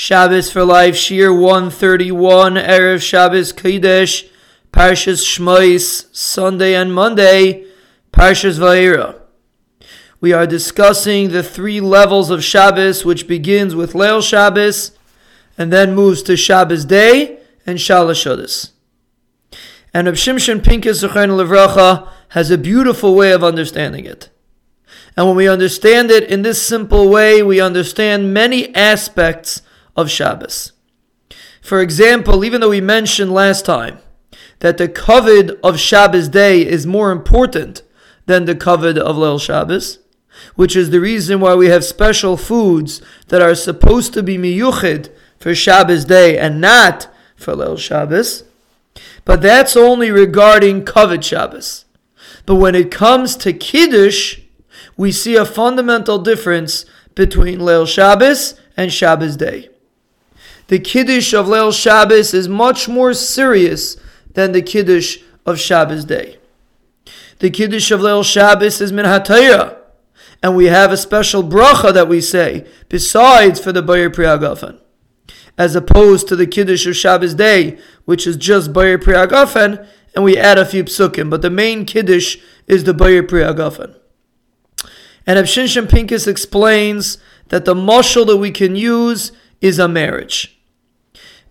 Shabbos 0.00 0.48
for 0.48 0.64
Life, 0.64 0.94
Shiur 0.94 1.36
131, 1.36 2.54
Erev 2.54 3.02
Shabbos 3.02 3.52
Kodesh, 3.52 4.28
Parshas 4.72 5.24
Shmois, 5.24 6.06
Sunday 6.14 6.76
and 6.76 6.94
Monday, 6.94 7.66
Parshas 8.12 8.60
Vayera. 8.60 9.20
We 10.20 10.32
are 10.32 10.46
discussing 10.46 11.30
the 11.30 11.42
three 11.42 11.80
levels 11.80 12.30
of 12.30 12.44
Shabbos, 12.44 13.04
which 13.04 13.26
begins 13.26 13.74
with 13.74 13.94
Leil 13.94 14.22
Shabbos 14.22 14.92
and 15.58 15.72
then 15.72 15.96
moves 15.96 16.22
to 16.22 16.36
Shabbos 16.36 16.84
Day 16.84 17.40
and 17.66 17.80
Shalosh 17.80 18.22
Shabbos. 18.22 18.70
And 19.92 20.06
Reb 20.06 20.14
Shimshon 20.14 20.60
Pinkus 20.60 21.02
Levracha 21.02 22.08
has 22.28 22.52
a 22.52 22.56
beautiful 22.56 23.16
way 23.16 23.32
of 23.32 23.42
understanding 23.42 24.04
it. 24.04 24.30
And 25.16 25.26
when 25.26 25.34
we 25.34 25.48
understand 25.48 26.12
it 26.12 26.30
in 26.30 26.42
this 26.42 26.62
simple 26.62 27.08
way, 27.08 27.42
we 27.42 27.60
understand 27.60 28.32
many 28.32 28.72
aspects 28.76 29.62
of 29.98 30.08
Shabbos. 30.08 30.72
For 31.60 31.82
example, 31.82 32.44
even 32.44 32.60
though 32.60 32.70
we 32.70 32.80
mentioned 32.80 33.34
last 33.34 33.66
time 33.66 33.98
that 34.60 34.78
the 34.78 34.88
kavod 34.88 35.58
of 35.60 35.78
Shabbos 35.78 36.28
day 36.28 36.64
is 36.64 36.86
more 36.86 37.10
important 37.10 37.82
than 38.26 38.44
the 38.44 38.54
kavod 38.54 38.96
of 38.96 39.16
Leil 39.16 39.40
Shabbos, 39.40 39.98
which 40.54 40.76
is 40.76 40.90
the 40.90 41.00
reason 41.00 41.40
why 41.40 41.56
we 41.56 41.66
have 41.66 41.84
special 41.84 42.36
foods 42.36 43.02
that 43.26 43.42
are 43.42 43.56
supposed 43.56 44.14
to 44.14 44.22
be 44.22 44.38
miyuchid 44.38 45.10
for 45.40 45.52
Shabbos 45.52 46.04
day 46.04 46.38
and 46.38 46.60
not 46.60 47.08
for 47.34 47.54
Leil 47.54 47.76
Shabbos. 47.76 48.44
But 49.24 49.42
that's 49.42 49.76
only 49.76 50.12
regarding 50.12 50.84
kavod 50.84 51.24
Shabbos. 51.24 51.86
But 52.46 52.54
when 52.54 52.76
it 52.76 52.92
comes 52.92 53.36
to 53.38 53.52
Kiddush, 53.52 54.40
we 54.96 55.10
see 55.10 55.34
a 55.34 55.44
fundamental 55.44 56.18
difference 56.18 56.84
between 57.16 57.58
Leil 57.58 57.86
Shabbos 57.86 58.54
and 58.76 58.92
Shabbos 58.92 59.36
day 59.36 59.70
the 60.68 60.78
Kiddush 60.78 61.32
of 61.32 61.46
Leil 61.46 61.72
Shabbos 61.72 62.32
is 62.32 62.48
much 62.48 62.88
more 62.88 63.14
serious 63.14 63.96
than 64.34 64.52
the 64.52 64.62
Kiddush 64.62 65.18
of 65.44 65.58
Shabbos 65.58 66.04
day. 66.04 66.38
The 67.38 67.50
Kiddush 67.50 67.90
of 67.90 68.00
Leil 68.00 68.24
Shabbos 68.24 68.80
is 68.80 68.92
Min 68.92 69.06
HaTorah, 69.06 69.76
and 70.42 70.54
we 70.54 70.66
have 70.66 70.92
a 70.92 70.96
special 70.96 71.42
bracha 71.42 71.92
that 71.94 72.08
we 72.08 72.20
say, 72.20 72.66
besides 72.88 73.58
for 73.58 73.72
the 73.72 73.82
Borei 73.82 74.12
Pri 74.12 74.26
Hagafen, 74.26 74.78
as 75.56 75.74
opposed 75.74 76.28
to 76.28 76.36
the 76.36 76.46
Kiddush 76.46 76.86
of 76.86 76.96
Shabbos 76.96 77.34
day, 77.34 77.78
which 78.04 78.26
is 78.26 78.36
just 78.36 78.72
Borei 78.72 79.02
Pri 79.02 79.14
Hagafen, 79.14 79.86
and 80.14 80.22
we 80.22 80.36
add 80.36 80.58
a 80.58 80.66
few 80.66 80.84
psukim, 80.84 81.30
but 81.30 81.40
the 81.40 81.50
main 81.50 81.86
Kiddush 81.86 82.36
is 82.66 82.84
the 82.84 82.92
Borei 82.92 83.26
Pri 83.26 83.40
Hagafen. 83.40 83.96
And 85.26 85.36
Reb 85.36 85.46
Shimshon 85.46 85.86
Pinkus 85.86 86.26
explains 86.26 87.16
that 87.48 87.64
the 87.64 87.74
mushal 87.74 88.26
that 88.26 88.36
we 88.36 88.50
can 88.50 88.76
use 88.76 89.32
is 89.60 89.78
a 89.78 89.88
marriage. 89.88 90.57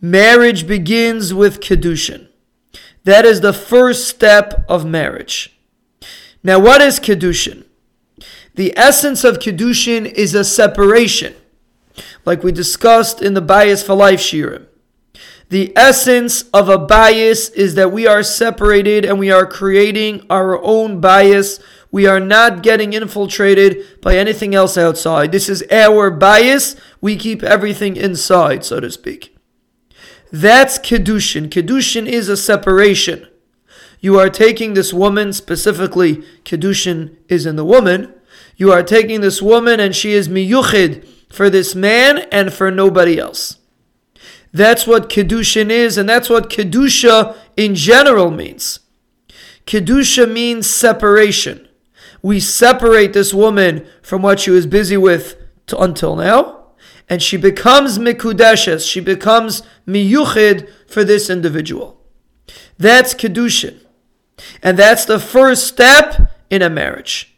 Marriage 0.00 0.66
begins 0.66 1.32
with 1.32 1.60
Kedushin. 1.60 2.28
That 3.04 3.24
is 3.24 3.40
the 3.40 3.52
first 3.52 4.08
step 4.08 4.64
of 4.68 4.84
marriage. 4.84 5.58
Now, 6.42 6.58
what 6.58 6.80
is 6.80 7.00
Kedushin? 7.00 7.64
The 8.56 8.76
essence 8.76 9.24
of 9.24 9.38
Kedushin 9.38 10.06
is 10.06 10.34
a 10.34 10.44
separation, 10.44 11.34
like 12.24 12.42
we 12.42 12.52
discussed 12.52 13.22
in 13.22 13.34
the 13.34 13.42
Bayis 13.42 13.84
for 13.84 13.94
Life 13.94 14.20
Shiurim. 14.20 14.66
The 15.48 15.72
essence 15.76 16.42
of 16.52 16.68
a 16.68 16.76
bayis 16.76 17.52
is 17.54 17.76
that 17.76 17.92
we 17.92 18.04
are 18.06 18.24
separated 18.24 19.04
and 19.04 19.18
we 19.18 19.30
are 19.30 19.46
creating 19.46 20.26
our 20.28 20.60
own 20.60 21.00
bayis. 21.00 21.62
We 21.92 22.06
are 22.08 22.18
not 22.18 22.64
getting 22.64 22.94
infiltrated 22.94 24.00
by 24.02 24.16
anything 24.16 24.56
else 24.56 24.76
outside. 24.76 25.30
This 25.30 25.48
is 25.48 25.64
our 25.70 26.10
bayis. 26.10 26.76
We 27.00 27.14
keep 27.14 27.44
everything 27.44 27.94
inside, 27.94 28.64
so 28.64 28.80
to 28.80 28.90
speak. 28.90 29.35
That's 30.32 30.78
Kedushin. 30.78 31.48
Kedushin 31.48 32.06
is 32.06 32.28
a 32.28 32.36
separation. 32.36 33.26
You 34.00 34.18
are 34.18 34.30
taking 34.30 34.74
this 34.74 34.92
woman, 34.92 35.32
specifically, 35.32 36.16
Kedushin 36.44 37.16
is 37.28 37.46
in 37.46 37.56
the 37.56 37.64
woman. 37.64 38.12
You 38.56 38.72
are 38.72 38.82
taking 38.82 39.20
this 39.20 39.40
woman 39.40 39.80
and 39.80 39.94
she 39.94 40.12
is 40.12 40.28
miyuchid 40.28 41.06
for 41.32 41.50
this 41.50 41.74
man 41.74 42.18
and 42.32 42.52
for 42.52 42.70
nobody 42.70 43.18
else. 43.18 43.58
That's 44.52 44.86
what 44.86 45.10
Kedushin 45.10 45.70
is, 45.70 45.98
and 45.98 46.08
that's 46.08 46.30
what 46.30 46.48
Kedusha 46.48 47.36
in 47.56 47.74
general 47.74 48.30
means. 48.30 48.80
Kedusha 49.66 50.30
means 50.30 50.68
separation. 50.68 51.68
We 52.22 52.40
separate 52.40 53.12
this 53.12 53.34
woman 53.34 53.86
from 54.02 54.22
what 54.22 54.40
she 54.40 54.50
was 54.50 54.66
busy 54.66 54.96
with 54.96 55.36
to, 55.66 55.78
until 55.78 56.16
now 56.16 56.55
and 57.08 57.22
she 57.22 57.36
becomes 57.36 57.98
mikudeshes, 57.98 58.88
she 58.88 59.00
becomes 59.00 59.62
miyuchid 59.86 60.68
for 60.88 61.04
this 61.04 61.30
individual. 61.30 62.00
That's 62.78 63.14
kedushin, 63.14 63.80
and 64.62 64.78
that's 64.78 65.04
the 65.04 65.18
first 65.18 65.66
step 65.66 66.32
in 66.50 66.62
a 66.62 66.70
marriage. 66.70 67.34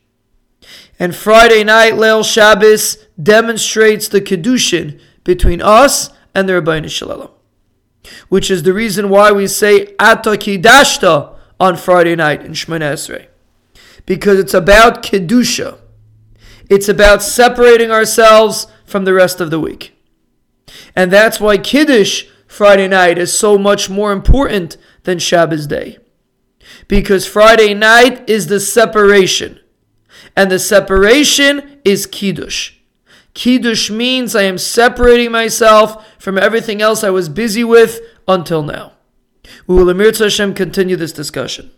And 0.99 1.15
Friday 1.15 1.63
night, 1.63 1.95
Leil 1.95 2.25
Shabbos 2.25 2.97
demonstrates 3.23 4.09
the 4.09 4.21
kedushin 4.21 5.01
between 5.23 5.63
us 5.63 6.11
and 6.35 6.49
the 6.49 6.55
Ribono 6.55 6.91
Shel 6.91 7.09
Olam, 7.09 7.31
which 8.29 8.51
is 8.51 8.63
the 8.63 8.73
reason 8.73 9.09
why 9.09 9.31
we 9.31 9.47
say 9.47 9.95
Ata 9.99 10.31
Kidashta 10.31 11.37
on 11.61 11.77
Friday 11.77 12.17
night 12.17 12.45
in 12.45 12.53
Shemona 12.53 12.93
Esrei, 12.93 13.27
because 14.07 14.39
it's 14.39 14.55
about 14.55 15.03
kedusha. 15.03 15.79
It's 16.69 16.89
about 16.89 17.23
separating 17.23 17.91
ourselves 17.91 18.67
from 18.89 19.05
the 19.05 19.15
rest 19.15 19.41
of 19.41 19.51
the 19.51 19.61
week. 19.61 19.95
And 20.97 21.13
that's 21.13 21.41
why 21.41 21.59
Kiddush 21.59 22.27
Friday 22.47 22.89
night 22.89 23.19
is 23.19 23.39
so 23.39 23.59
much 23.59 23.91
more 23.91 24.13
important 24.13 24.77
than 25.05 25.19
Shabbos 25.19 25.67
day. 25.67 25.99
Because 26.89 27.27
Friday 27.27 27.75
night 27.75 28.29
is 28.29 28.47
the 28.47 28.61
separation. 28.61 29.61
And 30.35 30.51
the 30.51 30.59
separation 30.59 31.81
is 31.85 32.07
Kiddush. 32.07 32.75
Kiddush 33.35 33.91
means 33.91 34.35
I 34.35 34.43
am 34.43 34.59
separating 34.59 35.31
myself 35.31 36.05
from 36.19 36.39
everything 36.39 36.83
else 36.83 37.05
I 37.05 37.11
was 37.11 37.29
busy 37.29 37.63
with 37.63 38.01
until 38.27 38.63
now. 38.63 38.95
We 39.67 39.77
will, 39.77 39.89
Amir 39.91 40.13
Hashem, 40.13 40.55
continue 40.55 40.97
this 40.97 41.13
discussion. 41.13 41.71